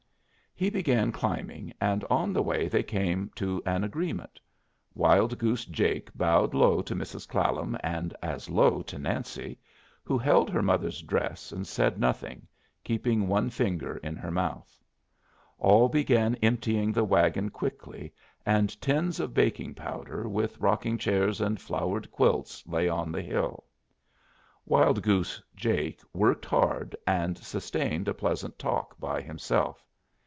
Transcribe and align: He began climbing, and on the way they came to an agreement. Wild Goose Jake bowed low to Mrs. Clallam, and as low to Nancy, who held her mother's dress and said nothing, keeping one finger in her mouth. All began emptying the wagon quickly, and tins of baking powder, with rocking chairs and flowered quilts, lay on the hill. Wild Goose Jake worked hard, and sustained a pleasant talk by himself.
He 0.53 0.69
began 0.69 1.11
climbing, 1.11 1.73
and 1.81 2.03
on 2.03 2.33
the 2.33 2.43
way 2.43 2.67
they 2.67 2.83
came 2.83 3.31
to 3.33 3.63
an 3.65 3.83
agreement. 3.83 4.39
Wild 4.93 5.39
Goose 5.39 5.65
Jake 5.65 6.13
bowed 6.15 6.53
low 6.53 6.83
to 6.83 6.93
Mrs. 6.95 7.27
Clallam, 7.27 7.75
and 7.79 8.15
as 8.21 8.47
low 8.47 8.83
to 8.83 8.99
Nancy, 8.99 9.57
who 10.03 10.19
held 10.19 10.51
her 10.51 10.61
mother's 10.61 11.01
dress 11.01 11.51
and 11.51 11.65
said 11.65 11.99
nothing, 11.99 12.47
keeping 12.83 13.27
one 13.27 13.49
finger 13.49 13.97
in 14.03 14.15
her 14.17 14.29
mouth. 14.29 14.77
All 15.57 15.89
began 15.89 16.35
emptying 16.43 16.91
the 16.91 17.05
wagon 17.05 17.49
quickly, 17.49 18.13
and 18.45 18.79
tins 18.79 19.19
of 19.19 19.33
baking 19.33 19.73
powder, 19.73 20.29
with 20.29 20.59
rocking 20.59 20.99
chairs 20.99 21.41
and 21.41 21.59
flowered 21.59 22.11
quilts, 22.11 22.67
lay 22.67 22.87
on 22.87 23.11
the 23.11 23.23
hill. 23.23 23.63
Wild 24.67 25.01
Goose 25.01 25.41
Jake 25.55 26.01
worked 26.13 26.45
hard, 26.45 26.95
and 27.07 27.35
sustained 27.39 28.07
a 28.07 28.13
pleasant 28.13 28.59
talk 28.59 28.99
by 28.99 29.21
himself. 29.23 29.87